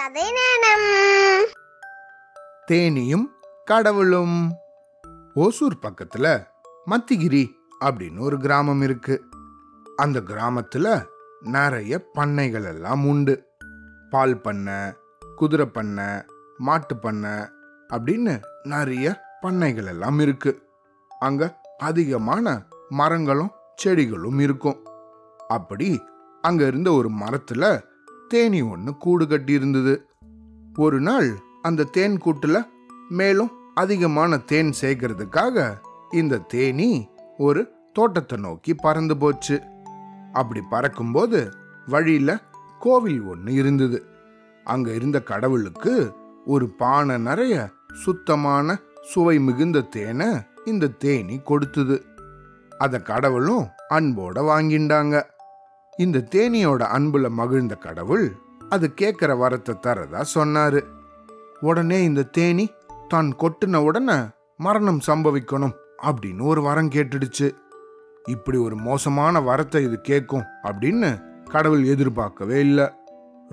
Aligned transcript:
கதை 0.00 0.22
நேரம். 0.22 1.46
தேனியும் 2.66 3.26
கடவுளும். 3.64 4.52
ஓசூர் 5.34 5.78
பக்கத்துல 5.82 6.46
மத்திகிரி 6.86 7.50
அப்படின்னு 7.84 8.20
ஒரு 8.20 8.38
கிராமம் 8.38 8.82
இருக்கு. 8.82 9.24
அந்த 9.96 10.20
கிராமத்துல 10.20 11.06
நிறைய 11.40 12.04
பண்ணைகள் 12.12 12.64
எல்லாம் 12.64 13.06
உண்டு. 13.06 13.48
பால் 14.10 14.40
பண்ணை 14.40 14.92
குதிரை 15.36 15.66
பண்ணை 15.66 16.04
மாட்டு 16.58 16.96
பண்ணை 16.96 17.30
அப்படின்னு 17.88 18.40
நிறைய 18.62 19.20
பண்ணைகள் 19.40 19.86
எல்லாம் 19.86 20.18
இருக்கு. 20.18 20.62
அங்க 21.18 21.60
அதிகமான 21.78 22.66
மரங்களும் 22.88 23.50
செடிகளும் 23.74 24.38
இருக்கும். 24.38 24.86
அப்படி 25.48 26.02
அங்க 26.42 26.66
இருந்த 26.66 26.92
ஒரு 26.92 27.08
மரத்துல 27.08 27.88
தேனி 28.32 28.60
ஒன்று 28.62 28.96
கூடு 28.96 29.24
கட்டி 29.26 29.52
இருந்தது. 29.52 29.94
ஒரு 30.78 30.98
நாள் 31.00 31.28
அந்த 31.62 31.88
தேன் 31.96 32.18
கூட்டில் 32.18 32.60
மேலும் 33.08 33.50
அதிகமான 33.74 34.38
தேன் 34.50 34.70
சேர்க்கறதுக்காக 34.80 35.56
இந்த 36.10 36.42
தேனி 36.52 36.88
ஒரு 37.38 37.62
தோட்டத்தை 37.92 38.36
நோக்கி 38.38 38.72
பறந்து 38.74 39.16
போச்சு. 39.16 39.56
அப்படி 40.32 40.60
பறக்கும்போது 40.70 41.40
வழியில் 41.86 42.42
கோவில் 42.78 43.20
ஒன்று 43.22 43.52
இருந்தது. 43.52 43.98
அங்கே 44.66 44.94
இருந்த 44.94 45.18
கடவுளுக்கு 45.22 45.94
ஒரு 46.44 46.68
பானை 46.80 47.16
நிறைய 47.18 47.54
சுத்தமான 48.04 48.78
சுவை 49.02 49.36
மிகுந்த 49.40 49.86
தேனை 49.96 50.30
இந்த 50.64 50.94
தேனி 51.04 51.36
கொடுத்தது. 51.50 51.96
அதை 52.78 52.98
கடவுளும் 53.02 53.66
அன்போட 53.90 54.38
வாங்கிண்டாங்க. 54.50 55.16
இந்த 56.04 56.18
தேனியோட 56.34 56.82
அன்புல 56.96 57.28
மகிழ்ந்த 57.38 57.74
கடவுள் 57.84 58.26
அது 58.68 58.86
கேட்கிற 59.00 59.30
வரத்தை 59.34 59.74
தரதா 59.86 60.20
சொன்னாரு. 60.34 60.80
உடனே 61.60 61.98
இந்த 62.04 62.22
தேனி 62.36 62.66
தான் 63.08 63.28
கொட்டின 63.42 63.80
உடனே 63.88 64.16
மரணம் 64.56 65.00
சம்பவிக்கணும் 65.06 65.74
அப்படின்னு 66.02 66.42
ஒரு 66.52 66.62
வரம் 66.62 66.90
கேட்டுடுச்சு. 66.90 67.48
இப்படி 68.24 68.58
ஒரு 68.58 68.76
மோசமான 68.86 69.40
வரத்தை 69.40 69.80
இது 69.88 69.98
கேட்கும் 70.00 70.46
அப்படின்னு 70.62 71.10
கடவுள் 71.54 71.84
எதிர்பார்க்கவே 71.84 72.58
இல்லை. 72.60 72.86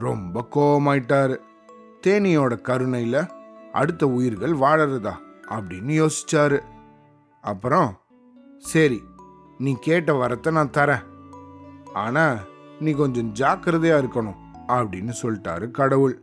ரொம்ப 0.05 0.45
கோபமாயிட்டாரு 0.55 1.37
தேனியோட 2.07 2.53
கருணையில 2.69 3.17
அடுத்த 3.71 4.03
உயிர்கள் 4.17 4.55
வாழறதா 4.63 5.15
அப்படின்னு 5.55 5.93
யோசிச்சாரு. 6.01 6.59
அப்புறம் 7.43 7.89
சரி 8.71 8.99
நீ 9.57 9.71
கேட்ட 9.81 10.11
வரத்தை 10.13 10.51
நான் 10.51 10.75
தரேன். 10.77 11.05
ஆனா 11.97 12.37
நீ 12.79 12.91
கொஞ்சம் 12.91 13.33
ஜாக்கிரதையா 13.33 14.05
இருக்கணும் 14.05 14.35
அப்படின்னு 14.67 15.13
சொல்லிட்டாரு 15.21 15.71
கடவுள். 15.71 16.21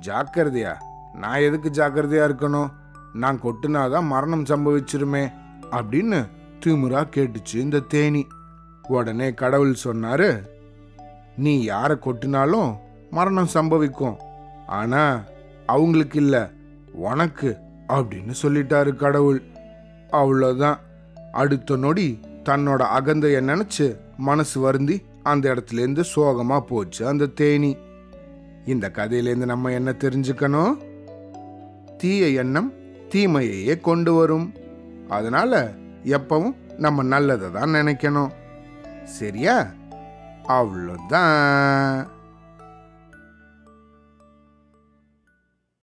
ஜாக்கிரதையா? 0.00 0.74
நான் 1.12 1.38
எதுக்கு 1.38 1.70
ஜாக்கிரதையா 1.70 2.26
இருக்கணும்? 2.28 2.70
நான் 3.12 3.40
கொட்டுனாதான் 3.40 4.06
மரணம் 4.06 4.44
சம்பவிச்சிருமே 4.44 5.32
அப்படின்னு 5.70 6.28
திமுறா 6.60 7.04
கேட்டுச்சு 7.14 7.54
இந்த 7.54 7.78
தேனி. 7.78 8.26
உடனே 8.88 9.34
கடவுள் 9.34 9.76
சொன்னாரு 9.84 10.42
நீ 11.36 11.62
யாரை 11.62 11.96
கொட்டினாலும் 11.96 12.76
மரணம் 13.10 13.48
சம்பவிக்கும். 13.54 14.16
ஆனா 14.66 15.22
அவங்களுக்கு 15.66 16.20
இல்ல 16.20 16.50
உனக்கு 16.92 17.56
அப்படின்னு 17.88 18.34
சொல்லிட்டாரு 18.42 18.96
கடவுள். 18.96 19.42
அவ்வளோதான் 20.10 20.76
அடுத்த 21.32 21.76
நொடி 21.76 22.20
தன்னோட 22.44 22.86
அகந்தைய 23.00 23.40
நினைச்சு 23.40 23.96
மனசு 24.16 24.60
வருந்தி 24.60 25.02
அந்த 25.22 25.54
இடத்துலேருந்து 25.54 26.00
சோகமாக 26.00 26.64
சோகமா 26.64 26.66
போச்சு 26.66 27.06
அந்த 27.06 27.26
தேனி. 27.26 27.76
இந்த 28.66 28.90
கதையிலேருந்து 28.94 29.44
நம்ம 29.44 29.70
என்ன 29.70 29.94
தெரிஞ்சுக்கணும்? 29.98 30.76
தீய 31.96 32.28
எண்ணம் 32.28 32.72
தீமையையே 33.08 33.80
கொண்டு 33.80 34.14
வரும். 34.14 34.52
அதனால 35.08 35.72
எப்பவும் 36.04 36.54
நம்ம 36.78 37.02
நல்லதை 37.02 37.50
தான் 37.50 37.68
நினைக்கணும். 37.68 38.30
சரியா? 39.04 39.66
அவ்வளோதான். 40.48 42.06